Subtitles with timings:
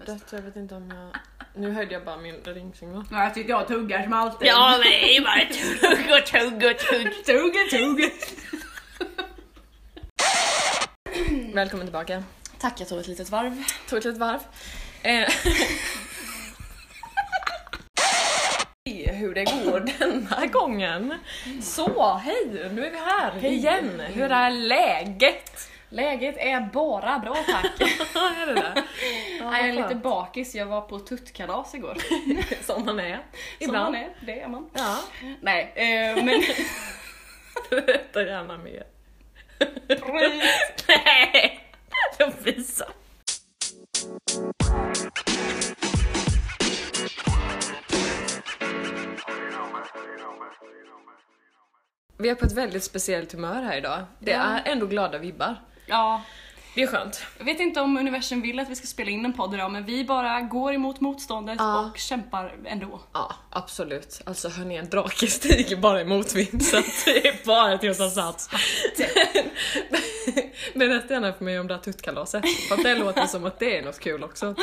[0.00, 0.32] ljudet.
[0.32, 1.20] Jag vet inte om jag...
[1.54, 3.04] Nu hörde jag bara min ringsignal.
[3.10, 4.52] Ja, jag sitter jag och tuggar som alltid.
[4.80, 7.24] nej, bara tugg och tugg och tugg.
[7.24, 8.10] Tugga, tugga.
[11.54, 12.22] Välkommen tillbaka.
[12.58, 13.64] Tack, jag tog ett litet varv.
[13.88, 14.40] Tog ett litet varv.
[15.02, 15.28] Eh.
[18.88, 21.14] Se hur det går denna gången.
[21.62, 22.70] Så, hej!
[22.72, 23.54] Nu är vi här Hej.
[23.54, 24.00] igen.
[24.00, 25.49] Hur är läget?
[25.92, 27.80] Läget är bara bra tack.
[28.14, 28.82] är det det?
[29.40, 31.96] Ja, jag är lite bakis, jag var på tuttkalas igår.
[32.64, 33.14] Som man är.
[33.16, 33.22] Som
[33.58, 33.92] Ibland.
[33.92, 34.70] man är, det är man.
[34.74, 34.98] Ja,
[35.40, 36.42] Nej, eh, men...
[37.70, 38.84] berätta gärna mer.
[40.88, 41.60] Nej!
[42.18, 42.88] Jag visar.
[52.18, 54.04] Vi är på ett väldigt speciellt humör här idag.
[54.18, 54.42] Det Ja.
[54.42, 55.56] är ändå glada vibbar.
[55.90, 56.22] Ja,
[56.74, 57.22] Det är skönt.
[57.38, 59.84] jag vet inte om universum vill att vi ska spela in en podd idag, men
[59.84, 61.80] vi bara går emot motståndet Ja.
[61.80, 63.00] och kämpar ändå.
[63.12, 64.20] Ja, absolut.
[64.26, 68.48] Alltså hörni, en drake stiger bara i motvind så det är bara till ta sats.
[70.74, 73.78] Berätta gärna för mig om det här tuttkalaset, för att det låter som att det
[73.78, 74.54] är något kul också.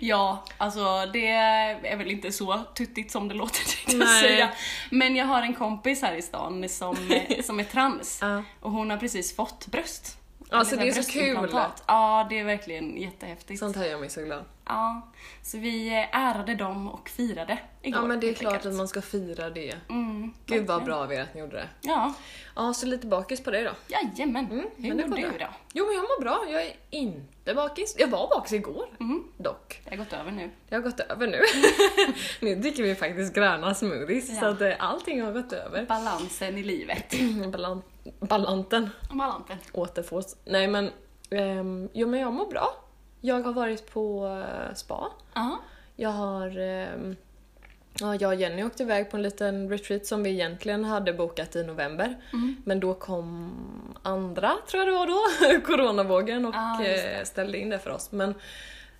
[0.00, 4.48] Ja, alltså det är väl inte så tuttigt som det låter tänkte jag säga.
[4.90, 6.96] Men jag har en kompis här i stan som,
[7.44, 8.42] som är trans Ja.
[8.60, 10.16] och hon har precis fått bröst.
[10.50, 11.82] Alltså, det är så bröstimplantat.
[11.86, 13.58] Ja, det är verkligen jättehäftigt.
[13.58, 14.44] Sånt här gör mig så glad.
[14.66, 15.08] Ja,
[15.42, 18.00] så vi eh, ärade dem och firade igår.
[18.00, 19.76] Ja men det är klart att man ska fira det.
[19.88, 21.68] Mm, Gud vad bra av er att ni gjorde det.
[21.80, 22.14] Ja,
[22.56, 23.70] Ja, så lite bakis på dig då.
[23.88, 24.46] jajamän.
[24.50, 25.46] Mm, Hur mår du då?
[25.72, 27.96] Jo men jag mår bra, jag är inte bakis.
[27.98, 29.80] Jag var bakis igår Mm, dock.
[29.84, 30.50] det har gått över nu.
[30.68, 31.40] Det har gått över nu.
[32.40, 34.40] nu dricker vi faktiskt gröna smoothies Ja.
[34.40, 35.86] så att eh, allting har gått över.
[35.86, 37.14] Balansen i livet.
[37.52, 37.82] Balan
[38.20, 39.56] balanten Balansen.
[39.72, 40.36] återfås.
[40.44, 40.90] Nej men,
[41.30, 42.74] ehm, jo men jag mår bra.
[43.20, 45.10] Jag har varit på eh, spa.
[45.34, 45.58] Ja.
[45.96, 46.58] Jag har...
[46.58, 47.16] ehm,
[48.00, 51.56] ja, jag och Jenny åkte iväg på en liten retreat som vi egentligen hade bokat
[51.56, 52.20] i november.
[52.32, 52.56] Mm.
[52.64, 53.52] Men då kom
[54.02, 56.80] andra, tror jag det var då, coronavågen och Ah,
[57.24, 58.12] ställde in det för oss.
[58.12, 58.34] Men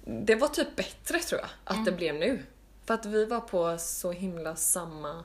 [0.04, 1.84] det var typ bättre tror jag, att Mm.
[1.84, 2.42] det blev nu.
[2.84, 5.24] För att vi var på så himla samma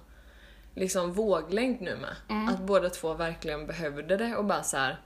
[0.75, 2.15] liksom våglängd nu med.
[2.29, 2.49] Mm.
[2.49, 4.97] Att båda två verkligen behövde det och bara så här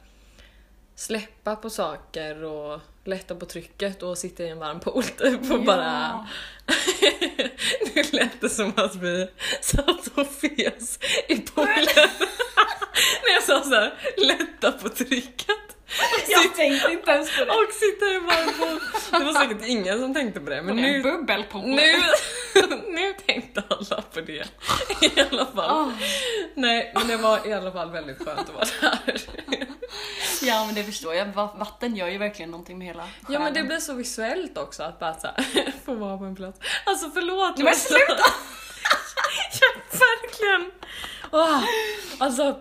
[0.95, 5.63] släppa på saker och lätta på trycket och sitta i en varm pool typ och
[5.63, 6.27] bara...
[7.95, 9.29] nu lät det som att vi
[9.61, 11.85] satt och fes i poolen.
[13.23, 15.57] När jag sa så här, lätta på trycket.
[16.27, 17.51] Jag tänkte inte ens på det.
[17.51, 18.79] och sitta i en varm pool.
[19.11, 21.01] Det var säkert ingen som tänkte på det men nu...
[21.03, 21.61] Bubbelpool.
[21.65, 21.93] nu,
[22.89, 24.47] nu tänkte alla på det
[25.01, 25.69] i alla fall.
[25.69, 25.91] Ah.
[26.55, 28.65] Nej, men det var i alla fall väldigt skönt att vara
[29.05, 29.21] där.
[30.41, 33.41] Ja men det förstår jag, Va- vatten gör ju verkligen någonting med hela Ja men
[33.41, 33.67] det själen.
[33.67, 36.59] blir så visuellt också att bara såhär, få vara på en plats.
[36.85, 38.23] Alltså förlåt Nej, men sluta!
[39.61, 40.71] ja, verkligen!
[41.31, 41.63] Åh,
[42.17, 42.59] alltså,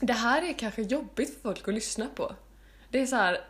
[0.00, 2.34] det här är kanske jobbigt för folk att lyssna på.
[2.90, 3.40] Det är så här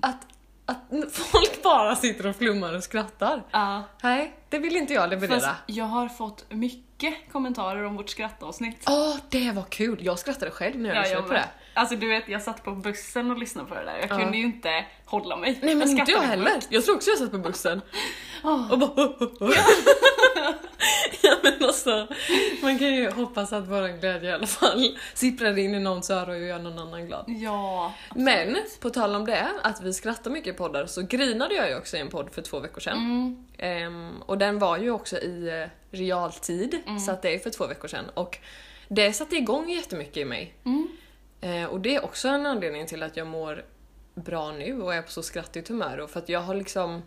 [0.00, 0.26] att,
[0.70, 3.42] att folk bara sitter och flummar och skrattar.
[3.50, 5.40] Ja, Nej, det vill inte jag leverera.
[5.40, 8.84] fast jag har fått mycket kommentarer om vårt skrattavsnitt.
[8.88, 9.98] Åh, det var kul!
[10.00, 11.44] Jag skrattade själv när jag Ja, lyssnade jag på det.
[11.74, 13.98] Alltså du vet, jag satt på bussen och lyssnade på det där.
[13.98, 14.18] Jag Ja.
[14.18, 15.58] kunde ju inte hålla mig.
[15.62, 16.52] Nej men inte jag heller.
[16.68, 17.82] Jag tror också jag satt på bussen
[18.44, 18.72] Åh.
[18.72, 18.92] och bara
[19.40, 19.48] Ja
[21.42, 22.06] men alltså,
[22.62, 26.30] man kan ju hoppas att våran glädje i alla fall sipprar in i någons öra
[26.32, 27.24] och gör någon annan glad.
[27.26, 27.92] Ja.
[28.14, 31.76] Men på tal om det, att vi skrattar mycket i poddar, så grinade jag ju
[31.76, 32.98] också i en podd för två veckor sedan.
[32.98, 33.46] Mm.
[33.58, 37.00] Ehm, och den var ju också i eh, realtid, Mm.
[37.00, 38.04] så att det är för två veckor sedan.
[38.14, 38.38] Och
[38.88, 40.54] det satte igång jättemycket i mig.
[40.64, 40.88] Mm.
[41.40, 43.64] Eh, och det är också en anledning till att jag mår
[44.14, 45.98] bra nu och är på så skrattigt humör.
[45.98, 47.02] Och för att jag har liksom...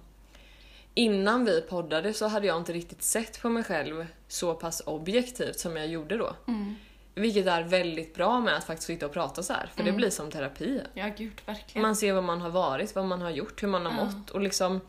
[0.93, 5.59] Innan vi poddade så hade jag inte riktigt sett på mig själv så pass objektivt
[5.59, 6.35] som jag gjorde då.
[6.47, 6.75] Mm.
[7.15, 9.93] Vilket är väldigt bra med att faktiskt sitta och prata så här, för Mm.
[9.93, 10.81] det blir som terapi.
[10.93, 11.81] Ja gud, verkligen.
[11.81, 14.05] Man ser vad man har varit, vad man har gjort, hur man har Ja.
[14.05, 14.81] mått och liksom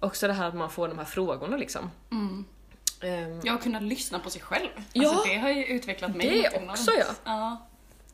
[0.00, 1.90] också det här att man får de här frågorna liksom.
[2.10, 2.44] Mm.
[3.00, 4.68] Ehm, Jag har kunnat lyssna på sig själv.
[4.92, 5.08] Ja.
[5.10, 7.06] Alltså, det har ju utvecklat mig Det också, enormt.
[7.08, 7.14] ja.
[7.24, 7.66] ja.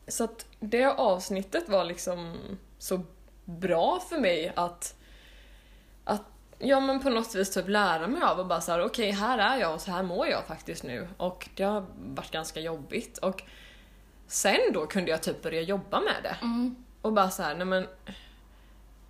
[0.07, 2.37] Så att det avsnittet var liksom
[2.79, 3.01] så
[3.45, 4.95] bra för mig att
[6.59, 9.57] ja men på något vis typ lära mig av och bara såhär okej här är
[9.57, 13.43] jag och så här mår jag faktiskt nu och det har varit ganska jobbigt och
[14.27, 16.75] sen då kunde jag typ börja jobba med det Mm.
[17.01, 17.87] och bara så här, nej men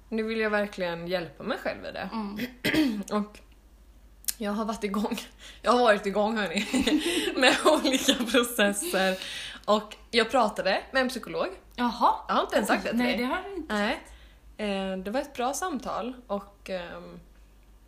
[0.09, 3.01] nu vill jag verkligen hjälpa mig själv i det Mm.
[3.11, 3.39] och
[4.37, 5.17] jag har varit igång,
[5.61, 6.65] jag har varit igång hörni,
[7.35, 9.17] med olika processer
[9.65, 11.47] och jag pratade med en psykolog.
[11.75, 12.13] Jaha.
[12.27, 13.17] Jag har inte ens sagt det till Nej, dig.
[13.17, 13.73] det har jag inte.
[13.73, 13.99] Nej.
[14.57, 17.19] Eh, Det var ett bra samtal och ehm,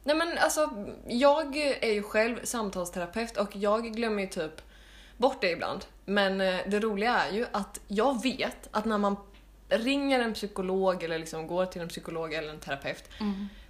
[0.10, 0.70] Nej men alltså,
[1.08, 4.62] jag är ju själv samtalsterapeut och jag glömmer ju typ
[5.18, 5.86] bort det ibland.
[6.06, 9.16] Men eh, det roliga är ju att jag vet att när man
[9.70, 13.10] ringer en psykolog eller liksom går till en psykolog eller en terapeut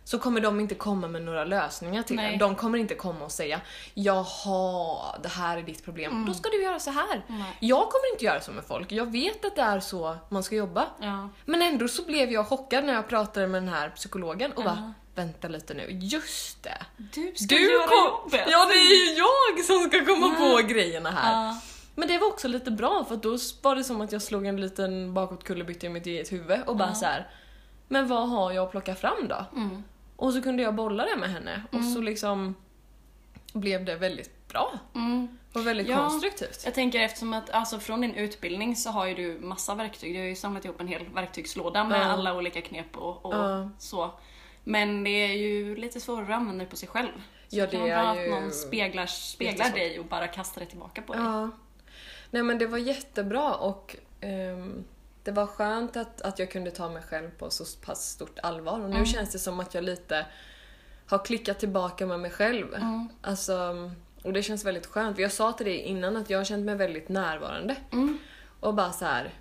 [0.04, 2.34] så kommer de inte komma med några lösningar till Nej.
[2.34, 2.40] en.
[2.40, 3.62] De kommer inte komma och säga
[3.94, 6.26] Jaha, det här är ditt problem.
[6.26, 7.26] Då ska du göra så här.
[7.28, 7.58] Nej.
[7.60, 8.92] Jag kommer inte göra så med folk.
[8.92, 10.86] Jag vet att det är så man ska jobba.
[11.00, 11.30] Ja.
[11.46, 14.94] Men ändå så blev jag chockad när jag pratade med den här psykologen och bara
[15.20, 16.86] Vänta lite nu, just det.
[16.98, 18.48] Du ska Du göra kom, jobbet!
[18.52, 21.46] Ja, det är ju jag som ska komma på grejerna här.
[21.48, 21.62] Ja.
[21.96, 24.62] Men det var också lite bra för då var det som att jag slog en
[24.62, 27.28] liten bakåtkullerbytta i mitt eget huvud och bara så här.
[27.88, 29.46] Men vad har jag att plocka fram då?
[29.56, 29.84] Mm.
[30.16, 32.56] Och så kunde jag bolla det med henne och så liksom
[33.54, 35.38] blev det väldigt bra Mm.
[35.54, 35.98] och väldigt Ja.
[36.10, 36.62] konstruktivt.
[36.66, 40.14] Jag tänker eftersom att alltså från din utbildning så har ju du massa verktyg.
[40.14, 42.06] Du har ju samlat ihop en hel verktygslåda med Ja.
[42.06, 43.70] alla olika knep och, och Ja.
[43.80, 44.12] så.
[44.70, 47.12] Men det är ju lite svårare att använda det på sig själv.
[47.48, 50.28] Så Ja, det kan det vara är att ju någon speglar, speglar dig och bara
[50.28, 51.22] kastar det tillbaka på dig.
[51.22, 51.50] Ja.
[52.32, 54.84] Nej men det var jättebra och ehm,
[55.24, 58.80] det var skönt att, att jag kunde ta mig själv på så pass stort allvar
[58.80, 60.26] och nu känns det som att jag lite
[61.08, 62.68] har klickat tillbaka med mig själv.
[63.22, 63.92] Alltså,
[64.24, 65.20] och det känns väldigt skönt.
[65.20, 67.76] Jag sa till dig innan att jag har känt mig väldigt närvarande.
[67.92, 68.18] Mm.
[68.60, 69.34] Och bara så här.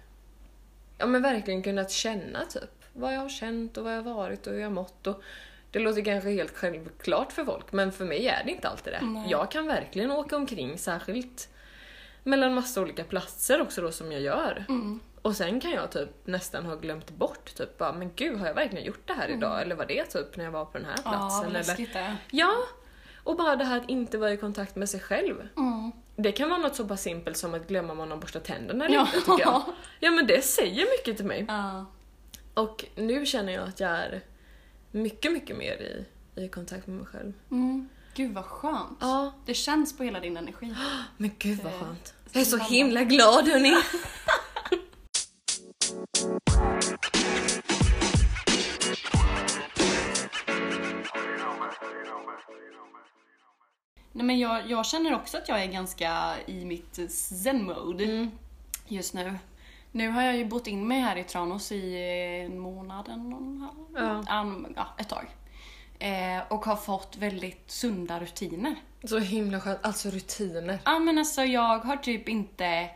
[0.98, 4.46] Ja men verkligen kunnat känna typ vad jag har känt och vad jag har varit
[4.46, 5.06] och hur jag har mått.
[5.06, 5.22] Och
[5.70, 9.00] det låter kanske helt självklart för folk men för mig är det inte alltid det.
[9.06, 9.30] Nej.
[9.30, 11.48] Jag kan verkligen åka omkring särskilt
[12.22, 14.64] mellan massa olika platser också då som jag gör.
[14.68, 15.00] Mm.
[15.22, 18.54] Och sen kan jag typ nästan ha glömt bort typ bara, men gud har jag
[18.54, 19.62] verkligen gjort det här idag?
[19.62, 21.02] Eller var det typ när jag var på den här Mm.
[21.04, 21.52] Ja, platsen?
[21.52, 21.94] vad eller...
[21.94, 22.16] det.
[22.30, 22.54] Ja!
[23.24, 25.48] Och bara det här att inte vara i kontakt med sig själv.
[25.56, 25.92] Mm.
[26.16, 28.84] Det kan vara något så pass simpelt som att glömma om man har borstat tänderna
[28.84, 29.00] eller Ja.
[29.06, 29.62] inte tycker jag.
[30.00, 31.44] Ja men det säger mycket till mig.
[31.48, 31.86] Ja.
[32.58, 34.20] Och nu känner jag att jag är
[34.90, 36.04] mycket, mycket mer i,
[36.44, 37.32] i kontakt med mig själv.
[37.50, 37.88] Mm.
[38.14, 38.98] Gud vad skönt.
[39.00, 40.74] Ja, Det känns på hela din energi.
[41.16, 42.14] men gud vad skönt.
[42.32, 43.74] Jag är så himla glad hörni.
[54.12, 58.30] Nej, men jag, jag känner också att jag är ganska i mitt zen-mode Mm.
[58.88, 59.38] just nu.
[59.92, 61.96] Nu har jag ju bott in mig här i Tranås i
[62.46, 63.58] en månad, en och en
[63.94, 64.34] halv, Ja.
[64.40, 65.26] en, ja, ett tag.
[65.98, 68.74] Eh, och har fått väldigt sunda rutiner.
[69.04, 69.78] Så himla skönt.
[69.82, 70.78] Alltså rutiner.
[70.84, 72.90] Ja men alltså jag har typ inte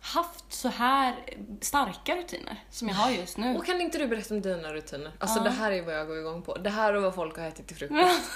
[0.00, 1.14] haft så här
[1.60, 3.56] starka rutiner som jag har just nu.
[3.56, 5.12] Och kan inte du berätta om dina rutiner?
[5.18, 5.44] Alltså Ja.
[5.44, 6.54] det här är vad jag går igång på.
[6.58, 8.00] Det här är vad folk har ätit till frukost.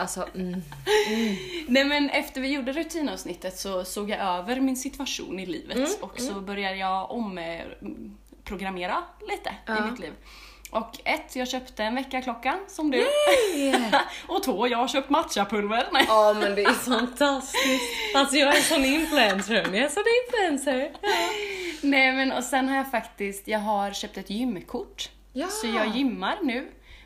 [0.00, 0.62] alltså, mm.
[1.68, 5.90] Nej men efter vi gjorde rutinavsnittet så såg jag över min situation i livet Mm,
[6.00, 9.78] och så började jag omprogrammera lite Ja.
[9.78, 10.12] i mitt liv.
[10.70, 13.06] Och ett, jag köpte en väckarklocka som du.
[13.56, 13.94] Yeah.
[14.28, 15.86] och två, jag har köpt matchapulver.
[16.08, 18.14] Ja men det är fantastiskt.
[18.14, 19.54] Alltså jag är en sån influencer.
[19.54, 20.92] Jag är en sån influencer.
[21.82, 25.10] Nej men och sen har jag faktiskt, jag har köpt ett gymkort.
[25.32, 25.46] Ja.
[25.48, 26.60] Så jag gymmar nu.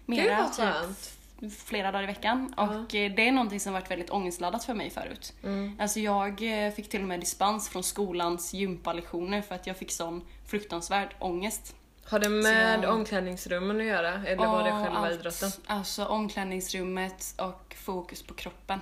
[0.06, 1.13] Gud Mera vad typ.
[1.50, 2.54] Flera dagar i veckan.
[2.56, 5.32] Och eh, det är någonting som varit väldigt ångestladdat för mig förut.
[5.42, 5.76] Mm.
[5.80, 9.92] Alltså jag eh, fick till och med dispens från skolans gympalektioner för att jag fick
[9.92, 11.74] sån fruktansvärd ångest.
[12.04, 14.08] Har det med Så- omklädningsrummen att göra?
[14.26, 15.14] Eller var det själva allt.
[15.14, 15.50] idrotten?
[15.66, 18.80] Alltså omklädningsrummet och fokus på kroppen.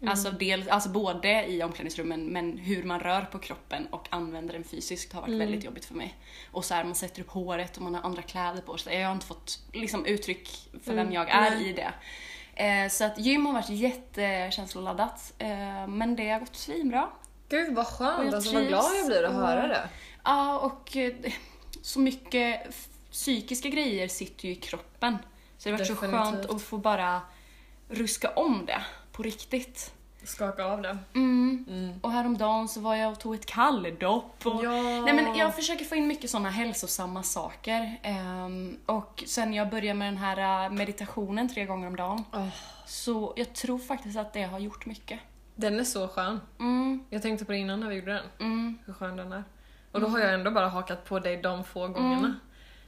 [0.00, 0.10] Mm.
[0.10, 4.64] Alltså, del, alltså både i omklädningsrummen men hur man rör på kroppen och använder den
[4.64, 5.38] fysiskt har varit Mm.
[5.38, 6.18] väldigt jobbigt för mig.
[6.52, 8.96] Och så här, man sätter upp håret och man har andra kläder på sig.
[8.98, 10.48] Jag har inte fått liksom, uttryck
[10.84, 11.68] för vem Mm, jag är nej.
[11.68, 11.92] i det.
[12.64, 15.32] Eh, så att gym har varit jättekänsloladdat.
[15.38, 17.08] Eh, men det har gått svinbra.
[17.48, 19.88] Gud vad skönt, jag alltså vad glad jag blir att och- höra det.
[20.24, 21.12] Ja, och eh,
[21.82, 22.74] så mycket
[23.12, 25.16] psykiska grejer sitter ju i kroppen.
[25.58, 26.20] Så det har varit så Definitivt.
[26.24, 27.20] skönt att få bara
[27.88, 28.82] ruska om det
[29.20, 29.92] på riktigt.
[30.24, 30.98] Skaka av det.
[31.14, 31.64] Mm.
[31.68, 32.00] Mm.
[32.02, 34.46] Och häromdagen så var jag och tog ett kalldopp.
[34.46, 34.64] Och...
[34.64, 34.70] Ja.
[35.04, 37.98] Nej, men jag försöker få in mycket såna hälsosamma saker.
[38.02, 42.24] Ehm, och sen jag började med den här eh, meditationen tre gånger om dagen.
[42.32, 42.48] Åh,
[42.86, 45.20] Så jag tror faktiskt att det har gjort mycket.
[45.54, 46.40] den är så skön.
[46.58, 48.24] Mm, Jag tänkte på det innan när vi gjorde den.
[48.40, 49.44] mm, Hur skön den är.
[49.92, 52.18] Och då har jag ändå bara hakat på dig de få gångerna.
[52.18, 52.34] Mm.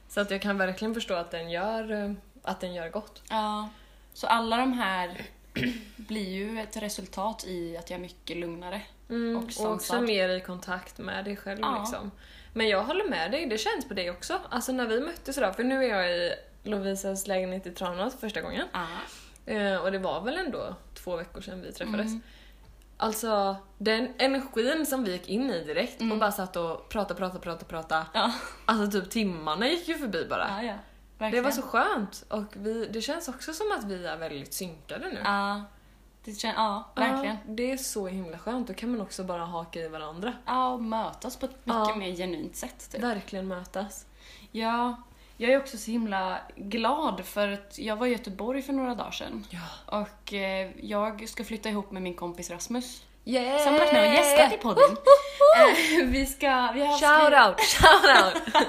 [0.07, 2.11] Så att jag kan verkligen förstå att den gör, eh,
[2.43, 3.21] att den gör gott.
[3.29, 3.69] ja.
[4.15, 5.21] Så alla de här
[5.95, 8.81] blir ju ett resultat i att jag är mycket lugnare.
[9.09, 11.79] Mm, Och och också mer i kontakt med dig själv Ja.
[11.79, 12.11] liksom.
[12.53, 14.39] Men jag håller med dig, det känns på dig också.
[14.49, 16.33] Alltså när vi möttes idag, för nu är jag i
[16.63, 18.67] Lovisas lägenhet i Tranås första gången.
[19.45, 22.07] Eh, och det var väl ändå två veckor sedan vi träffades.
[22.07, 22.21] Mm.
[22.97, 26.11] Alltså den energin som vi gick in i direkt Mm.
[26.11, 28.05] och bara satt och pratade, pratade, pratade, pratade.
[28.13, 28.31] Ja.
[28.65, 30.63] Alltså typ timmarna gick ju förbi bara.
[30.63, 30.73] Ja,
[31.17, 31.25] ja.
[31.25, 31.43] Det verkligen.
[31.43, 35.21] var så skönt och vi, det känns också som att vi är väldigt synkade nu.
[35.23, 35.63] Ja,
[36.25, 37.35] det kän- ja verkligen.
[37.47, 40.33] Ja, det är så himla skönt, då kan man också bara haka i varandra.
[40.45, 41.95] Ja, och mötas på ett mycket Ja.
[41.95, 42.89] mer genuint sätt.
[42.91, 43.01] Typ.
[43.03, 44.05] Verkligen mötas.
[44.51, 44.95] Ja,
[45.37, 49.11] jag är också så himla glad för att jag var i Göteborg för några dagar
[49.11, 49.45] sedan.
[49.49, 49.99] Ja.
[49.99, 53.03] Och eh, jag ska flytta ihop med min kompis Rasmus.
[53.25, 53.63] Yeah!
[53.63, 54.97] Som varit med och gästat i podden.
[55.57, 56.71] Eh, vi ska...
[56.73, 58.65] Vi har Shout out, shout out!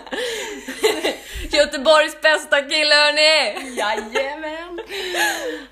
[1.52, 3.76] Göteborgs bästa kille hörni!
[3.76, 4.80] Jajamän!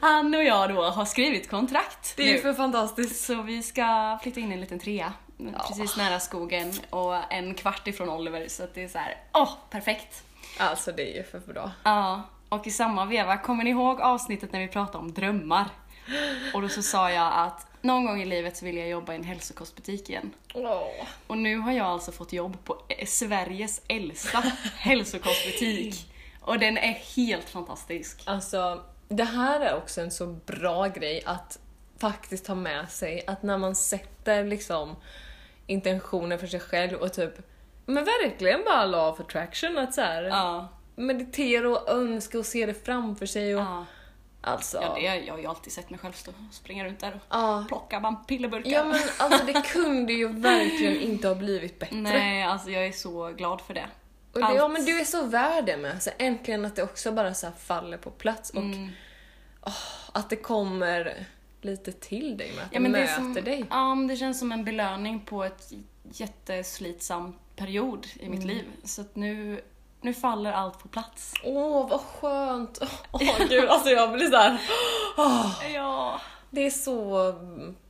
[0.00, 3.26] Han och jag då har skrivit kontrakt Det är ju för fantastiskt.
[3.26, 5.12] Så vi ska flytta in i en liten trea.
[5.68, 9.50] Precis nära skogen och en kvart ifrån Oliver så att det är så här, åh,
[9.70, 10.22] perfekt!
[10.58, 11.70] Alltså det är ju för bra.
[11.82, 15.68] Ja, och i samma veva, kommer ni ihåg avsnittet när vi pratade om drömmar?
[16.54, 19.16] Och då så sa jag att någon gång i livet så vill jag jobba i
[19.16, 20.34] en hälsokostbutik igen.
[20.54, 21.06] Åh.
[21.26, 24.38] Och nu har jag alltså fått jobb på eh, Sveriges äldsta
[24.76, 26.12] hälsokostbutik.
[26.40, 28.22] Och den är helt fantastisk.
[28.24, 31.58] Alltså, det här är också en så bra grej att
[31.98, 34.96] faktiskt ha med sig att när man sätter liksom
[35.66, 37.32] intentioner för sig själv och typ
[37.86, 42.66] men verkligen bara law of attraction att så här, Ja, meditera och önska och se
[42.66, 43.86] det framför sig och ja.
[44.42, 44.78] Alltså.
[44.82, 47.64] ja det, jag har ju alltid sett mig själv stå springa runt där och Ja.
[47.68, 48.70] plocka bara pillerburkar.
[48.70, 51.96] Ja men alltså det kunde ju verkligen inte ha blivit bättre.
[51.96, 53.86] Nej, alltså jag är så glad för det.
[54.32, 56.02] Och det, ja men du är så värd det med.
[56.02, 58.88] Så äntligen att det också bara så här faller på plats och Mm.
[60.12, 61.26] att det kommer
[61.60, 63.64] lite till dig med att Ja, men det, möter som, dig.
[63.70, 65.72] ja, men det känns som en belöning på ett
[66.12, 68.38] jätteslitsam period i Mm.
[68.38, 68.64] mitt liv.
[68.84, 69.60] Så att nu,
[70.02, 71.34] nu faller allt på plats.
[71.44, 72.80] Åh vad skönt!
[73.12, 74.58] Åh gud alltså jag blir såhär...
[75.74, 76.20] Ja.
[76.50, 77.34] Det är så...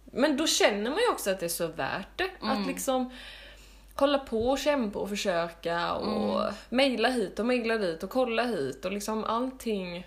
[0.05, 2.31] Men då känner man ju också att det är så värt det.
[2.43, 2.61] Mm.
[2.63, 3.11] Att liksom
[3.95, 6.55] hålla på och kämpa och försöka och Mm.
[6.69, 10.07] mejla hit och mejla dit och kolla hit och liksom allting.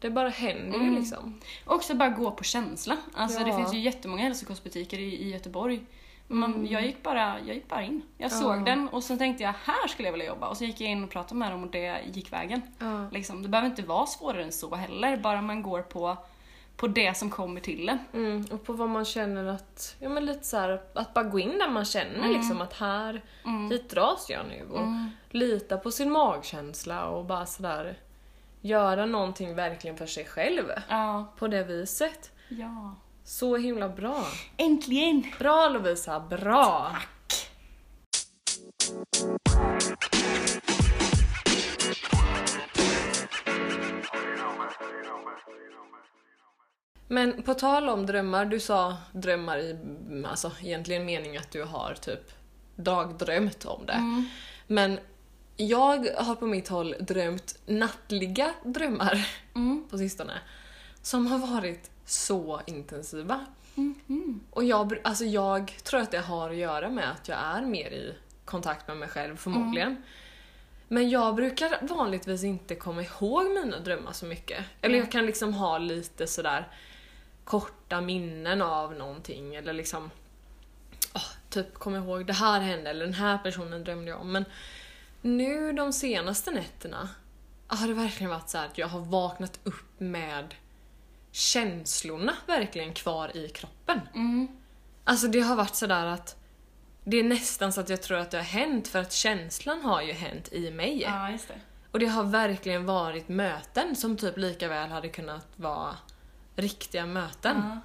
[0.00, 0.94] Det bara händer ju Mm.
[1.00, 1.40] liksom.
[1.66, 2.96] Och också bara gå på känsla.
[3.14, 3.46] Alltså Ja.
[3.46, 5.80] det finns ju jättemånga hälsokostbutiker i, i Göteborg.
[6.32, 8.02] Man, jag, gick bara, jag gick bara in.
[8.18, 8.42] Jag Mm.
[8.48, 8.54] Ja.
[8.56, 10.48] såg den och sen tänkte jag här skulle jag vilja jobba.
[10.48, 12.62] Och så gick jag in och pratade med dem och det gick vägen.
[12.78, 13.08] Ja.
[13.12, 15.16] Liksom, det behöver inte vara svårare än så heller.
[15.16, 16.16] Bara man går på,
[16.76, 17.98] på det som kommer till en.
[18.14, 21.38] Mm, och på vad man känner att, ja men lite så här, att bara gå
[21.38, 22.30] in där man känner Mm.
[22.32, 23.22] liksom att här,
[23.70, 24.68] hit dras jag nu.
[24.70, 24.86] Och
[25.30, 27.98] lita på sin magkänsla och bara sådär
[28.60, 30.64] göra någonting verkligen för sig själv.
[30.88, 31.24] Ja.
[31.38, 32.30] På det viset.
[32.48, 32.94] Ja.
[33.30, 34.26] Så himla bra.
[34.56, 35.26] Äntligen!
[35.38, 36.96] Bra Lovisa, bra!
[47.08, 49.78] Men på tal om drömmar, du sa drömmar i
[50.26, 52.32] alltså, egentligen mening att du har typ
[52.76, 54.24] dagdrömt om det.
[54.66, 54.98] Men
[55.56, 59.28] jag har på mitt håll drömt nattliga drömmar
[59.90, 60.40] på sistone.
[61.02, 63.46] Som har varit så intensiva.
[64.50, 67.90] Och jag, alltså jag tror att det har att göra med att jag är mer
[67.90, 68.14] i
[68.44, 70.02] kontakt med mig själv förmodligen.
[70.88, 74.64] Men jag brukar vanligtvis inte komma ihåg mina drömmar så mycket.
[74.80, 76.68] Eller jag kan liksom ha lite sådär
[77.44, 80.10] korta minnen av någonting eller liksom
[81.14, 84.32] åh, typ komma ihåg det här hände eller den här personen drömde jag om.
[84.32, 84.44] Men
[85.20, 87.08] nu de senaste nätterna
[87.66, 90.54] har det verkligen varit så här att jag har vaknat upp med
[91.32, 94.00] känslorna verkligen kvar i kroppen.
[94.14, 94.48] Mm.
[95.04, 96.36] Alltså det har varit sådär att
[97.04, 100.02] det är nästan så att jag tror att det har hänt för att känslan har
[100.02, 101.02] ju hänt i mig.
[101.02, 101.54] Ja, just det.
[101.92, 105.96] Och det har verkligen varit möten som typ lika väl hade kunnat vara
[106.56, 107.56] riktiga möten.
[107.64, 107.80] Ja.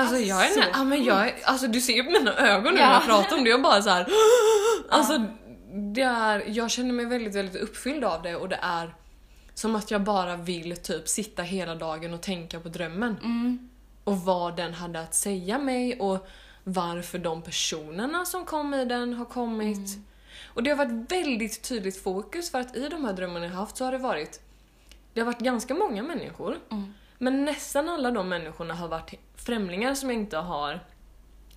[0.00, 2.74] Alltså Alltså, jag är, ja, men jag är, alltså du ser ju på mina ögon
[2.74, 2.92] nu när Ja.
[2.92, 4.06] jag pratar om det, jag bara så här.
[4.90, 5.26] Alltså
[5.94, 8.94] det är, jag känner mig väldigt, väldigt uppfylld av det och det är
[9.58, 13.16] som att jag bara vill typ sitta hela dagen och tänka på drömmen.
[13.22, 13.68] Mm.
[14.04, 16.28] Och vad den hade att säga mig och
[16.64, 19.98] varför de personerna som kom i den har kommit.
[20.44, 23.76] Och det har varit väldigt tydligt fokus för att i de här drömmarna jag haft
[23.76, 24.40] så har det varit
[25.12, 26.58] det har varit ganska många människor.
[27.18, 30.80] Men nästan alla de människorna har varit främlingar som jag inte har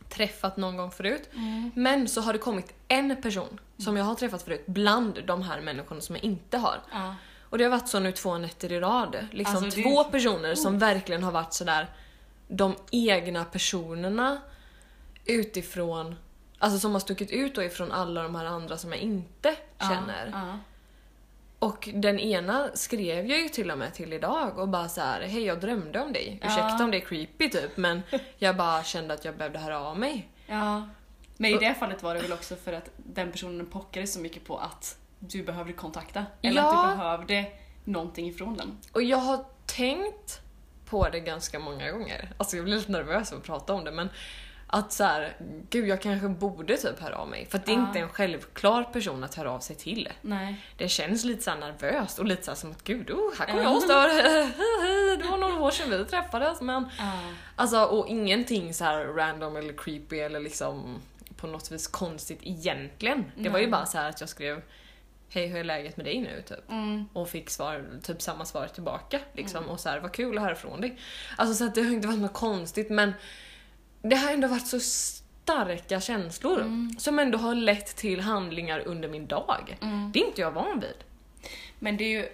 [0.10, 1.30] träffat någon gång förut.
[1.76, 5.62] Men så har det kommit en person som jag har träffat förut bland de här
[5.62, 6.82] människorna som jag inte har.
[6.92, 7.16] Ja.
[7.52, 9.28] Och det har varit så nu två nätter i rad.
[9.32, 11.88] Liksom Alltså, det- två personer som verkligen har varit sådär
[12.48, 14.42] de egna personerna
[15.26, 16.16] utifrån,
[16.60, 20.30] alltså som har stuckit ut då ifrån alla de här andra som jag inte känner.
[20.34, 20.58] Ja.
[21.60, 25.22] Och den ena skrev jag ju till och med till idag och bara så här:
[25.22, 26.40] hej jag drömde om dig.
[26.44, 28.04] Ursäkta om det är creepy typ men
[28.38, 30.28] jag bara kände att jag behövde höra av mig.
[30.48, 30.88] ja.
[31.38, 34.46] Men i det fallet var det väl också för att den personen pockade så mycket
[34.46, 36.26] på att du behövde kontakta.
[36.42, 36.86] Eller Ja.
[36.86, 37.46] att du behövde
[37.84, 38.78] någonting ifrån den.
[38.92, 40.42] Och jag har tänkt
[40.86, 42.32] på det ganska många gånger.
[42.38, 44.10] Alltså jag blir lite nervös av att prata om det men
[44.68, 45.36] att så här,
[45.70, 47.46] gud jag kanske borde typ höra av mig.
[47.46, 47.88] För att det är Ja.
[47.88, 50.10] inte en självklar person att höra av sig till.
[50.22, 50.56] Nej.
[50.78, 53.68] Det känns lite så nervöst och lite så som att gud, oh, här kommer Ja.
[53.70, 54.08] jag och stör.
[55.18, 57.12] det var några år sedan vi träffades men Ja.
[57.56, 60.98] Alltså och ingenting så här random eller creepy eller liksom
[61.36, 63.32] på något vis konstigt egentligen.
[63.38, 63.72] Det var ju Nej.
[63.72, 64.62] bara så här att jag skrev
[65.34, 66.44] Hej hur är läget med dig nu?
[66.48, 66.72] Typ.
[66.72, 67.06] Mm.
[67.14, 69.20] Och fick svar, typ samma svar tillbaka.
[69.34, 69.66] Liksom.
[69.70, 70.98] Och så här, vad kul att höra från dig.
[71.38, 73.14] Alltså så att det har inte varit något konstigt men
[74.02, 76.96] det har ändå varit så starka känslor Mm.
[77.00, 79.78] som ändå har lett till handlingar under min dag.
[79.82, 80.12] Mm.
[80.12, 80.96] Det är inte jag van vid.
[81.80, 82.28] Men det är ju,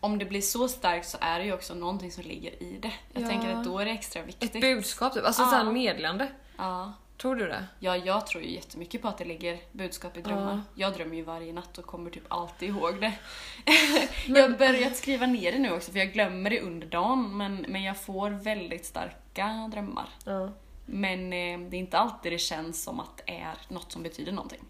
[0.00, 2.92] om det blir så starkt så är det ju också någonting som ligger i det.
[3.12, 3.28] Jag Ja.
[3.28, 4.54] tänker att då är det extra viktigt.
[4.54, 5.24] Ett budskap, typ.
[5.24, 5.46] alltså Ja.
[5.46, 6.28] här meddelande.
[6.56, 6.92] Ja.
[7.22, 7.64] Tror du det?
[7.78, 10.62] Ja, jag tror ju jättemycket på att det ligger budskap i drömmar.
[10.74, 13.12] Jag drömmer ju varje natt och kommer typ alltid ihåg det.
[14.26, 17.66] jag har börjat skriva ner det nu också för jag glömmer det under dagen men,
[17.68, 20.08] men jag får väldigt starka drömmar.
[20.24, 20.52] Ja.
[20.86, 24.32] Men eh, det är inte alltid det känns som att det är något som betyder
[24.32, 24.64] någonting.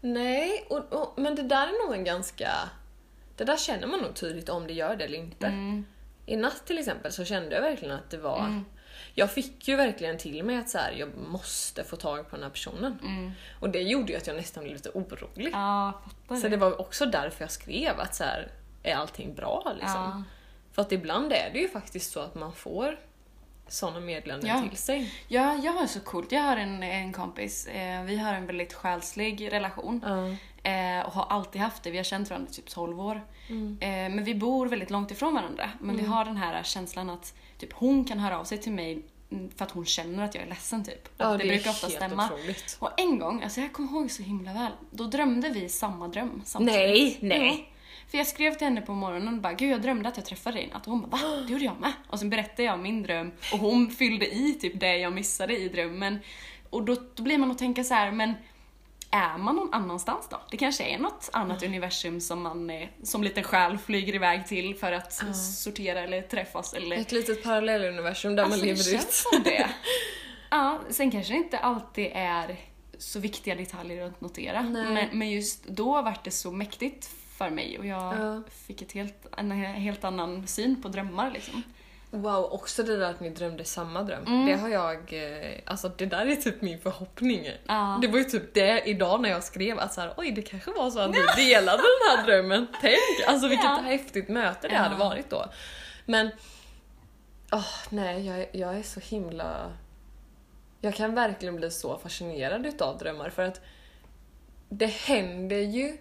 [0.00, 2.50] Nej, och, och, men det där är nog en ganska...
[3.36, 5.46] Det där känner man nog tydligt om det gör det eller inte.
[5.46, 5.84] Mm.
[6.26, 8.38] I natt till exempel så kände jag verkligen att det var...
[8.38, 8.64] Mm.
[9.14, 12.42] Jag fick ju verkligen till mig att så här, jag måste få tag på den
[12.42, 12.98] här personen.
[13.02, 13.32] Mm.
[13.60, 15.50] Och det gjorde ju att jag nästan blev lite orolig.
[15.52, 18.50] Ja, Så det var också därför jag skrev att så här,
[18.82, 20.00] är allting bra liksom?
[20.00, 20.22] Ja.
[20.72, 22.98] För att ibland är det ju faktiskt så att man får
[23.72, 24.68] såna meddelanden Ja.
[24.68, 25.14] till sig.
[25.28, 26.32] Ja, jag har så coolt.
[26.32, 30.04] Jag har en, en kompis, eh, vi har en väldigt själslig relation.
[30.06, 30.26] Ja.
[30.70, 31.90] Eh, och har alltid haft det.
[31.90, 33.22] Vi har känt varandra i typ 12 år.
[33.48, 33.78] Mm.
[33.80, 35.70] Eh, men vi bor väldigt långt ifrån varandra.
[35.80, 39.02] Men vi har den här känslan att typ, hon kan höra av sig till mig
[39.30, 41.08] mm, för att hon känner att jag är ledsen typ.
[41.18, 42.24] Ja, det, det brukar ofta stämma.
[42.24, 42.76] otroligt.
[42.80, 46.42] Och en gång, alltså jag kommer ihåg så himla väl, då drömde vi samma dröm
[46.44, 47.22] samtidigt.
[47.22, 47.71] Nej, nej.
[48.12, 50.56] För jag skrev till henne på morgonen och bara “Gud jag drömde att jag träffade
[50.56, 51.36] dig natt” och hon bara “Va?
[51.46, 51.92] Det gjorde jag med”.
[52.08, 55.68] Och sen berättade jag min dröm och hon fyllde i typ det jag missade i
[55.68, 56.18] drömmen.
[56.70, 58.34] Och då, då blir man att tänka så här, men
[59.10, 60.40] är man någon annanstans då?
[60.50, 62.70] Det kanske är något annat universum som man
[63.02, 66.96] som liten själ flyger iväg till för att sortera eller träffas eller...
[66.96, 69.00] Ett litet parallelluniversum där Alltså, man det lever ut.
[69.02, 69.68] känns som det.
[70.50, 72.56] ja, sen kanske det inte alltid är
[72.98, 74.62] så viktiga detaljer att notera.
[74.62, 78.42] Men, men just då var det så mäktigt för mig och jag Ja.
[78.66, 81.62] fick ett helt, en helt annan syn på drömmar liksom.
[82.14, 84.26] Wow, också det där att ni drömde samma dröm.
[84.26, 84.46] Mm.
[84.46, 87.48] Det har jag, eh, alltså det där är typ min förhoppning.
[87.66, 87.98] Ja.
[88.02, 90.70] Det var ju typ det idag när jag skrev att så här, oj det kanske
[90.70, 92.66] var så att vi delade den här drömmen.
[92.80, 92.96] Tänk,
[93.28, 93.80] alltså vilket Ja.
[93.84, 94.80] häftigt möte det Ja.
[94.80, 95.46] hade varit då.
[96.06, 96.30] Men,
[97.52, 99.72] åh nej jag, jag är så himla...
[100.80, 103.60] Jag kan verkligen bli så fascinerad utav drömmar för att
[104.68, 105.96] det händer ju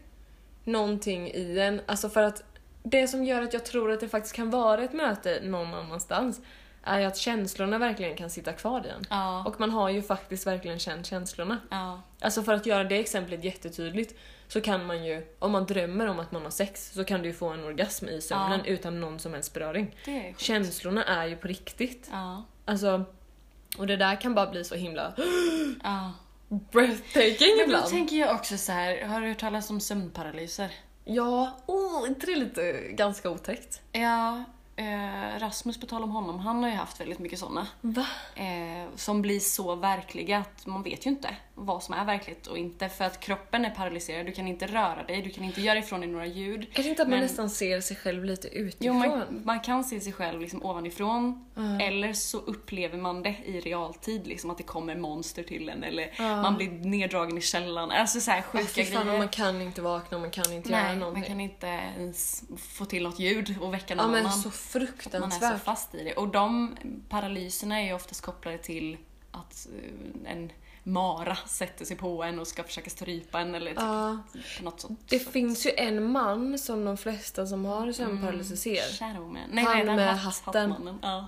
[0.63, 2.43] någonting i en, alltså för att
[2.83, 6.41] det som gör att jag tror att det faktiskt kan vara ett möte någon annanstans
[6.83, 9.01] är ju att känslorna verkligen kan sitta kvar i en.
[9.09, 9.43] Ja.
[9.47, 11.57] Och man har ju faktiskt verkligen känt känslorna.
[11.71, 12.01] ja.
[12.21, 16.19] Alltså för att göra det exemplet jättetydligt så kan man ju, om man drömmer om
[16.19, 18.71] att man har sex, så kan du ju få en orgasm i sömnen Ja.
[18.71, 19.95] utan någon som helst beröring.
[20.05, 20.33] Är.
[20.37, 22.09] Känslorna är ju på riktigt.
[22.11, 22.43] Ja.
[22.65, 23.03] Alltså,
[23.77, 25.13] och det där kan bara bli så himla
[25.83, 26.11] Ja.
[26.71, 27.89] Breathtaking Men då ibland.
[27.89, 30.71] tänker jag också så här, har du hört talas om sömnparalyser?
[31.05, 33.81] Ja, oh, inte det lite ganska otäckt?
[33.91, 34.43] Ja,
[34.75, 37.67] eh, Rasmus på tal om honom, han har ju haft väldigt mycket såna.
[37.81, 38.05] Va?
[38.35, 42.57] eh, som blir så verkliga att man vet ju inte vad som är verkligt och
[42.57, 44.25] inte för att kroppen är paralyserad.
[44.25, 46.67] Du kan inte röra dig, du kan inte göra ifrån dig några ljud.
[46.73, 48.97] Är det inte att man Men- nästan ser sig själv lite Jo, utifrån?
[48.97, 51.79] man, man kan se sig själv liksom ovanifrån Ja.
[51.81, 56.13] eller så upplever man det i realtid, liksom att det kommer monster till en eller
[56.17, 56.41] Ja.
[56.41, 57.91] man blir neddragen i källaren.
[57.91, 59.17] Alltså så här sjuka och grejer.
[59.17, 61.21] man kan inte vakna man kan inte göra Nej, någonting.
[61.21, 64.31] man kan inte ens få till något ljud och väcka någon Ja men annan.
[64.31, 65.63] så man är så fruktansvärt.
[65.63, 66.13] fast i det.
[66.13, 66.77] Och de
[67.09, 68.97] paralyserna är ju oftast kopplade till
[69.31, 69.67] att
[70.25, 70.51] eh, en
[70.83, 74.17] mara sätter sig på en och ska försöka strypa en eller typ Ja,
[74.61, 74.99] något sånt.
[75.09, 78.81] det finns ju en man som de flesta som har sömnparalyser ser.
[78.99, 79.37] Shadowman.
[79.51, 80.71] Nej, Han nej, den med hatt- hatten.
[80.71, 80.99] hattmannen.
[81.01, 81.27] Ja.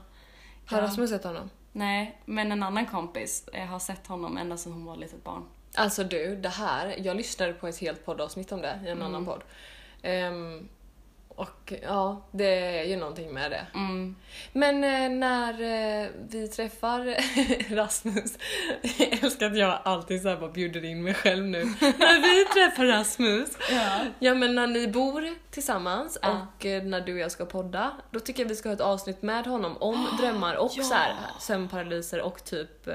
[0.66, 0.84] Har Ja.
[0.84, 1.50] Rasmus sett honom?
[1.72, 5.44] Nej, men en annan kompis eh, har sett honom ända sedan hon var litet barn.
[5.76, 9.02] Alltså du, det här, jag lyssnade på ett helt poddavsnitt om det i en Mm.
[9.08, 9.44] annan podd.
[10.02, 10.70] Ehm,
[11.36, 13.65] och ja, det är ju någonting med det.
[13.74, 14.15] Mm.
[14.54, 17.15] Men eh, när eh, vi träffar
[17.76, 18.38] Rasmus,
[18.98, 21.63] jag älskar att jag alltid så här bara bjuder in mig själv nu.
[21.80, 24.00] när vi träffar Rasmus, Ja.
[24.19, 26.48] ja men när ni bor tillsammans Ja.
[26.58, 28.82] och eh, när du och jag ska podda, då tycker jag vi ska ha ett
[28.82, 30.84] avsnitt med honom om drömmar och ja.
[30.84, 32.93] så här, sömnparalyser och typ, eh,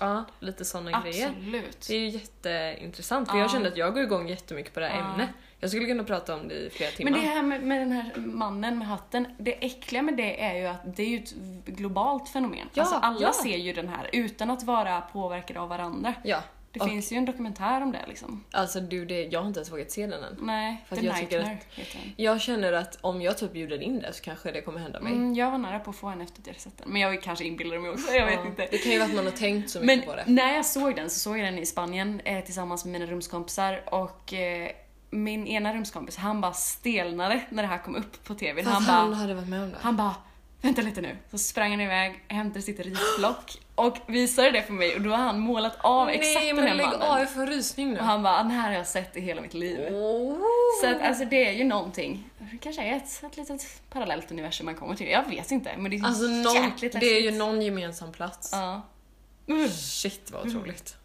[0.00, 0.64] ja, lite
[1.02, 1.28] grejer.
[1.28, 1.84] Absolut.
[1.88, 3.42] Det är ju jätteintressant för Ja.
[3.42, 5.28] jag kände att jag går igång jättemycket på det här ämnet.
[5.60, 7.10] Jag skulle kunna prata om det i flera timmar.
[7.10, 10.54] Men det här med, med den här mannen med hatten, det äckliga med det är
[10.54, 11.34] ju att det är ju ett
[11.66, 12.68] globalt fenomen.
[12.74, 13.32] Ja, alltså alla ja.
[13.32, 16.14] ser ju den här utan att vara påverkade av varandra.
[16.24, 16.42] Ja.
[16.72, 18.44] Det och, finns ju en dokumentär om det liksom.
[18.50, 20.36] Alltså du, det, jag har inte ens vågat se den än.
[20.40, 22.12] Nej, För The att jag Nightmare heter den.
[22.16, 25.12] Jag känner att om jag typ bjuder in det så kanske det kommer hända mig.
[25.12, 26.88] Mm, jag var nära på att få en efter att jag sett den.
[26.90, 28.68] Men jag kanske inbillade mig också, jag vet Ja, inte.
[28.70, 30.24] Det kan ju vara att man har tänkt så mycket Men på det.
[30.26, 33.94] när jag såg den så såg jag den i Spanien eh, tillsammans med mina rumskompisar
[33.94, 34.70] och eh,
[35.10, 38.62] min ena rumskompis han bara stelnade när det här kom upp på TV.
[38.64, 39.76] För Han bara, hade varit med om det.
[39.80, 40.14] han bara
[40.60, 41.16] Vänta lite nu.
[41.30, 45.16] Så sprang han iväg, hämtade sitt risblock och visade det för mig och då har
[45.16, 47.02] han målat av exakt Nej den men här lägg mannen.
[47.02, 47.98] av, jag får rysning nu.
[47.98, 49.80] Och han bara, den här har jag sett i hela mitt liv.
[49.80, 50.36] Oh.
[50.80, 52.24] Så att alltså det är ju någonting.
[52.38, 55.08] Det kanske är ett, ett litet parallellt universum man kommer till.
[55.08, 57.38] Jag vet inte men det är Alltså någon, jäkligt det är ju läskigt.
[57.38, 58.50] någon gemensam plats.
[58.52, 58.82] Ja.
[59.70, 60.96] Shit vad otroligt.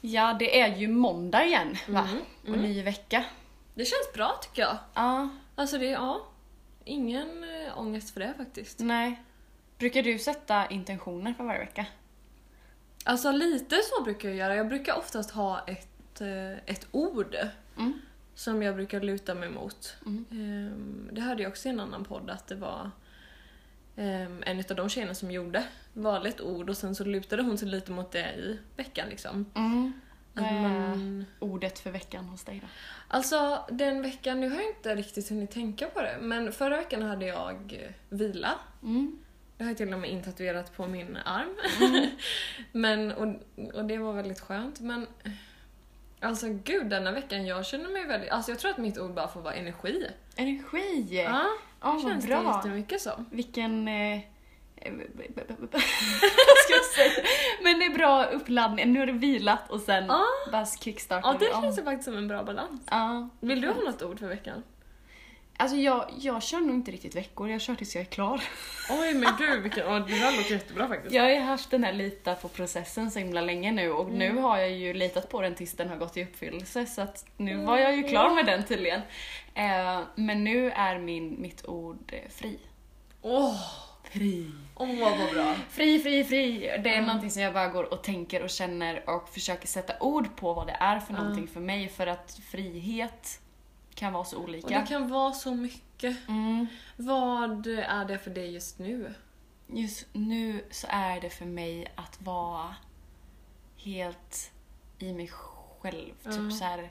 [0.00, 2.08] Ja, det är ju måndag igen va?
[2.10, 2.22] Mm,
[2.54, 3.24] Och ny vecka.
[3.74, 4.76] Det känns bra tycker jag.
[4.94, 6.20] Ja, Alltså det, ja.
[6.84, 8.78] Ingen äh, ångest för det faktiskt.
[8.78, 9.22] nej.
[9.78, 11.86] Brukar du sätta intentioner för varje vecka?
[13.04, 14.54] Alltså lite så brukar jag göra.
[14.54, 17.36] Jag brukar oftast ha ett, eh, ett ord
[17.76, 18.00] Mm.
[18.34, 19.96] som jag brukar luta mig mot.
[20.06, 20.24] Mm.
[20.30, 22.90] Ehm, Det hörde jag också i en annan podd att det var
[23.96, 25.64] ehm, en av de tjejerna som gjorde
[26.26, 29.46] ett ord och sen så lutade hon sig lite mot det i veckan liksom.
[29.54, 29.92] Mm.
[30.32, 32.68] Vad är man, ordet för veckan hos dig då?
[33.08, 37.02] alltså den veckan, nu har jag inte riktigt hunnit tänka på det, men förra veckan
[37.02, 38.54] hade jag vila.
[38.82, 39.18] Mm.
[39.56, 41.56] Det har jag till och med intatuerat på min arm.
[42.72, 43.34] men, och,
[43.74, 44.80] och det var väldigt skönt.
[44.80, 45.06] Men
[46.20, 48.30] alltså gud, denna veckan jag känner mig väldigt...
[48.30, 50.06] Alltså jag tror att mitt ord bara får vara energi.
[50.36, 51.06] Energi!
[51.10, 51.48] Ja,
[51.80, 52.42] Ja, det känns bra.
[52.42, 53.26] det jättemycket som.
[53.30, 53.88] Vilken...
[53.88, 54.20] Eh,
[56.64, 57.26] ska jag säga?
[57.62, 58.92] Men det är bra uppladdning.
[58.92, 60.24] Nu har du vilat och sen Ja.
[60.52, 61.62] bara kickstartar Ja, det du om.
[61.62, 62.82] känns ju faktiskt som en bra balans.
[62.90, 63.28] Ja.
[63.40, 64.62] Vill du ha något ord för veckan?
[65.60, 68.42] Alltså jag, jag kör nog inte riktigt veckor, jag kör tills jag är klar.
[68.90, 71.14] Oj men gud, vilken, oh, det där låter jättebra faktiskt.
[71.14, 74.18] Jag har ju haft den här lita på processen så himla länge nu och Mm.
[74.18, 77.24] nu har jag ju litat på den tills den har gått i uppfyllelse så att
[77.36, 79.00] nu var jag ju klar med den tydligen.
[79.54, 82.58] Eh, men nu är min, mitt ord eh, fri.
[83.22, 83.60] Åh,
[84.12, 84.50] Fri.
[84.74, 85.54] åh vad bra.
[85.70, 86.58] Fri, fri, fri.
[86.60, 87.04] Det är Mm.
[87.06, 90.66] någonting som jag bara går och tänker och känner och försöker sätta ord på vad
[90.66, 91.22] det är för Mm.
[91.24, 93.40] någonting för mig för att frihet
[93.94, 94.80] kan vara så Och olika.
[94.80, 96.28] det kan vara så mycket.
[96.28, 96.66] Mm.
[96.96, 99.14] Vad är det för dig just nu?
[99.66, 102.74] Just nu så är det för mig att vara
[103.76, 104.50] helt
[104.98, 106.14] i mig själv.
[106.22, 106.30] Ja.
[106.32, 106.90] Typ så här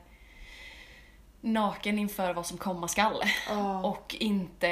[1.40, 3.22] naken inför vad som komma skall.
[3.50, 4.68] Oh, Och inte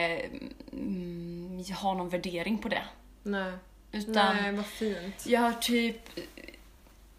[0.73, 2.83] mm, ha någon värdering på det.
[3.23, 3.53] nej.
[3.93, 5.27] Utan Nej, vad fint.
[5.27, 6.01] jag har typ...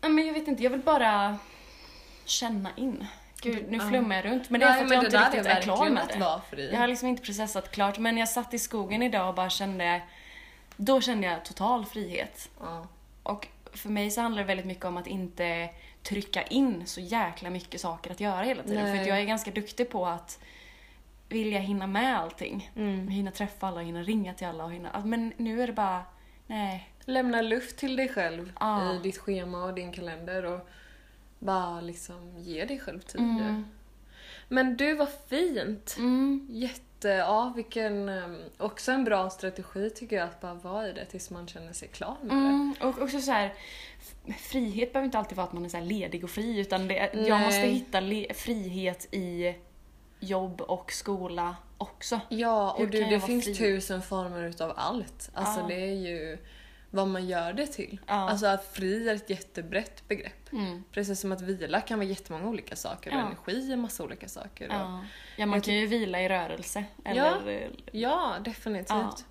[0.01, 1.38] Ja, men jag vet inte, jag vill bara
[2.25, 3.07] känna in.
[3.41, 4.49] Gud, nu flummar jag runt.
[4.49, 6.63] Men det är för att jag inte riktigt är klar med det.
[6.63, 10.01] Jag har liksom inte processat klart, men jag satt i skogen idag och bara kände...
[10.75, 12.49] Då kände jag total frihet.
[12.60, 12.88] Ja.
[13.23, 15.69] Och för mig så handlar det väldigt mycket om att inte
[16.09, 18.83] trycka in så jäkla mycket saker att göra hela tiden.
[18.83, 19.03] Nej.
[19.03, 20.39] För jag är ganska duktig på att
[21.29, 22.71] vilja hinna med allting.
[22.75, 23.07] Mm.
[23.07, 25.01] Hinna träffa alla, hinna ringa till alla och hinna...
[25.05, 26.01] Men nu är det bara...
[26.47, 26.89] Nej.
[27.05, 28.93] Lämna luft till dig själv Ja.
[28.93, 30.69] i ditt schema och din kalender och
[31.39, 33.21] bara liksom ge dig själv tid.
[33.21, 33.65] Mm.
[34.47, 35.95] Men du, vad fint!
[35.97, 36.47] Mm.
[36.49, 41.05] Jätte, ja vilken, um, också en bra strategi tycker jag att bara vara i det
[41.05, 43.53] tills man känner sig klar med Mm, och också så här,
[44.39, 47.39] frihet behöver inte alltid vara att man är så ledig och fri utan det, jag
[47.41, 49.55] måste hitta le- frihet i
[50.19, 52.19] jobb och skola också.
[52.29, 52.36] det.
[52.36, 53.55] Ja, och du, det finns fri?
[53.55, 55.29] tusen former utav allt.
[55.33, 55.67] Alltså Ja.
[55.67, 56.38] det är ju
[56.97, 57.99] vad man gör det till.
[58.07, 58.13] Ja.
[58.13, 60.51] Alltså att fri är ett jättebrett begrepp.
[60.51, 60.83] Mm.
[60.91, 63.25] Precis som att vila kan vara jättemånga olika saker och Ja.
[63.25, 64.67] energi är massa olika saker.
[64.69, 65.05] Ja.
[65.38, 66.83] ja, man kan ju vila i rörelse.
[67.05, 69.25] Eller, eh, Ja, definitivt.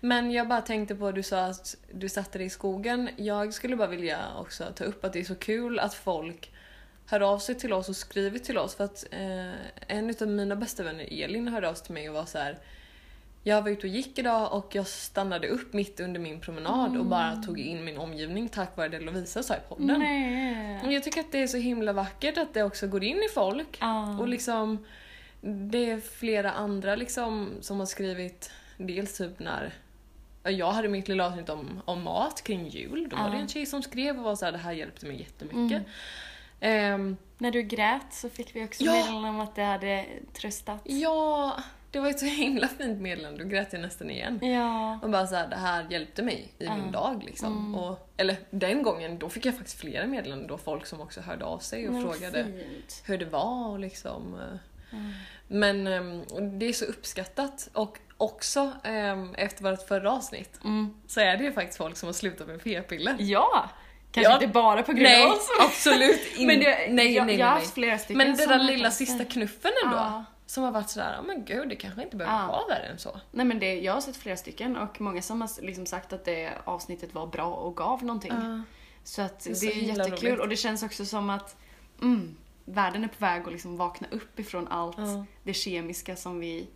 [0.00, 3.08] Men jag bara tänkte på, du sa att du satte dig i skogen.
[3.16, 6.52] Jag skulle bara vilja också ta upp att det är så kul att folk
[7.06, 8.74] hör av sig till oss och skriver till oss.
[8.74, 9.52] För att eh,
[9.88, 12.58] en av mina bästa vänner, Elin, hörde av sig till mig och var så här.
[13.44, 17.06] Jag var ute och gick idag och jag stannade upp mitt under min promenad och
[17.06, 19.98] bara tog in min omgivning tack vare det Lovisa sa i podden.
[20.00, 20.94] Nej.
[20.94, 23.78] Jag tycker att det är så himla vackert att det också går in i folk.
[23.80, 24.18] Ja.
[24.18, 24.84] Och liksom,
[25.40, 29.72] det är flera andra liksom som har skrivit, dels typ när
[30.42, 33.48] ja, jag hade mitt lilla avsnitt om, om mat kring jul, då var det en
[33.48, 35.82] tjej som skrev och var så här, det här hjälpte mig jättemycket.
[36.60, 36.94] Mm.
[36.94, 38.92] Ehm, När du grät så fick vi också Ja.
[38.92, 40.80] meddelande om att det hade tröstat.
[40.84, 41.56] ja,
[41.92, 44.38] det var ett så himla fint meddelande, då grät jag nästan igen.
[44.42, 44.98] Ja.
[45.02, 47.74] Och bara såhär, det här hjälpte mig i min dag liksom.
[47.74, 51.44] Och, eller den gången, då fick jag faktiskt flera meddelanden då folk som också hörde
[51.44, 53.02] av sig och Men frågade fint.
[53.06, 54.34] hur det var och liksom.
[54.34, 54.98] eh.
[55.48, 55.86] Men
[56.30, 60.94] och det är så uppskattat och också ehm, efter vårt förra avsnitt Mm.
[61.06, 63.16] så är det ju faktiskt folk som har slutat med p-piller.
[63.18, 63.68] Ja!
[64.12, 64.34] Kanske Ja.
[64.34, 65.48] inte bara på grund Nej, av oss.
[65.60, 66.46] absolut inte.
[66.46, 69.24] Men det, nej, jag, nej, jag har haft flera stycken Men den där lilla sista
[69.24, 69.96] knuffen ändå.
[69.96, 70.24] Ja.
[70.46, 72.46] Som har varit sådär, ja men gud det kanske inte behöver Ja.
[72.46, 73.20] vara värre än så.
[73.30, 76.24] Nej men det, jag har sett flera stycken och många som har liksom sagt att
[76.24, 78.32] det avsnittet var bra och gav någonting.
[79.04, 80.40] Så att Det det är så är, jättekul roligt.
[80.40, 81.56] och det känns också som att
[82.02, 85.24] mm, världen är på väg att liksom vakna upp ifrån allt Ja.
[85.42, 86.66] det kemiska som vi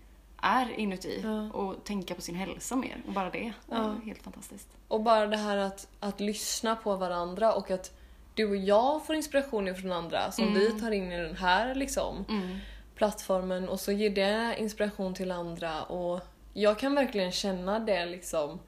[0.43, 1.51] är inuti Ja.
[1.53, 3.03] och tänka på sin hälsa mer.
[3.07, 3.53] Och bara det.
[3.71, 3.77] Ja.
[3.77, 4.69] är Helt fantastiskt.
[4.89, 7.93] Och bara det här att, att lyssna på varandra och att
[8.35, 12.25] du och jag får inspiration från andra som vi tar in i den här liksom,
[12.29, 12.59] Mm.
[12.97, 16.21] Plattformen och så ger det inspiration till andra och
[16.53, 18.61] jag kan verkligen känna det liksom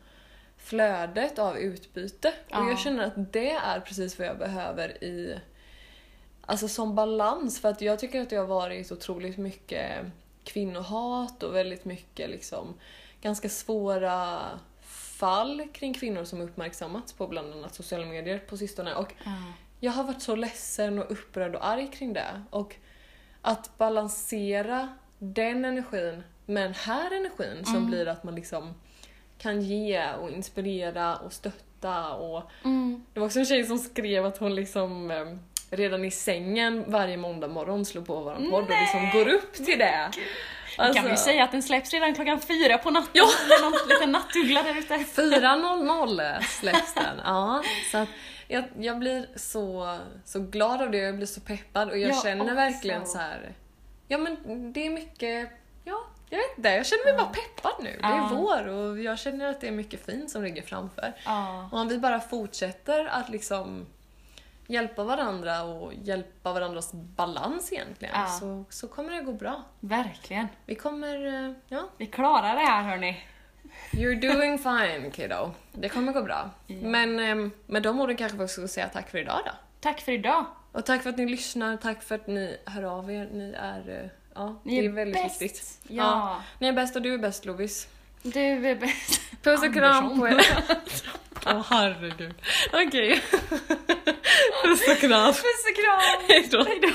[0.56, 2.68] flödet av utbyte och Ja.
[2.68, 5.38] jag känner att det är precis vad jag behöver i
[6.50, 10.06] Alltså som balans för att jag tycker att det har varit otroligt mycket
[10.44, 12.74] kvinnohat och väldigt mycket liksom
[13.20, 14.40] ganska svåra
[14.82, 19.32] fall kring kvinnor som uppmärksammats på bland annat sociala medier på sistone och Ja.
[19.80, 22.42] jag har varit så ledsen och upprörd och arg kring det.
[22.50, 22.76] Och
[23.42, 28.74] att balansera den energin med den här energin som blir att man liksom
[29.38, 33.04] kan ge och inspirera och stötta och Mm.
[33.14, 35.26] det var också en tjej som skrev att hon liksom eh,
[35.70, 39.78] redan i sängen varje måndag morgon slår på våran podd och liksom går upp till
[39.78, 40.10] det.
[40.78, 43.10] Alltså, Kan vi säga att den släpps redan klockan fyra på natten?
[43.12, 43.24] Ja.
[43.48, 44.94] Med någon liten nattuggla där ute.
[44.96, 47.20] 4.00 släpps den.
[47.24, 48.08] Ja, så att
[48.48, 52.10] jag, jag blir så, så glad av det och jag blir så peppad och jag
[52.10, 52.54] Jag känner också.
[52.54, 53.52] verkligen så här.
[54.08, 55.50] Ja men det är mycket,
[55.84, 55.98] ja
[56.30, 57.98] jag vet inte, jag känner mig bara peppad nu.
[58.00, 61.12] Det är vår och jag känner att det är mycket fint som ligger framför.
[61.24, 61.68] Ja.
[61.72, 63.86] Och om vi bara fortsätter att liksom
[64.66, 68.26] hjälpa varandra och hjälpa varandras balans egentligen Ja.
[68.26, 69.62] så, så kommer det gå bra.
[69.80, 70.46] Verkligen.
[70.66, 73.24] Vi kommer, eh, ja, Vi klarar det här hörni.
[73.92, 75.50] You're doing fine kiddo.
[75.72, 76.50] Det kommer gå bra.
[76.66, 79.50] Men eh, med de orden kanske vi ska säga tack för idag då.
[79.80, 80.44] Tack för idag.
[80.72, 83.28] Och tack för att ni lyssnar, tack för att ni hör av er.
[83.32, 85.42] Ni är, eh, ja, Ni är är väldigt bäst.
[85.42, 85.78] viktigt.
[85.88, 86.42] Ja.
[86.58, 87.88] Ni är bäst och du är bäst Lovis.
[88.22, 89.20] Du är bäst.
[89.42, 90.40] Puss och kram på er.
[91.46, 92.34] Åh herregud.
[92.72, 93.22] Okej.
[94.64, 95.26] Puss och kram.
[95.32, 96.28] Puss och kram.
[96.28, 96.64] Hejdå.
[96.64, 96.88] Hejdå.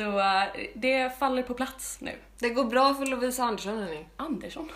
[0.00, 2.18] Så eh, det faller på plats nu.
[2.38, 4.06] Det går bra för Lovisa Andersson hörni.
[4.16, 4.68] Andersson.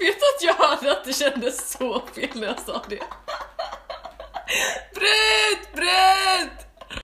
[0.00, 3.02] Vet du att jag hörde att det kändes så fel när jag sa det?
[4.94, 5.72] Bryt!
[5.74, 6.61] Bryt!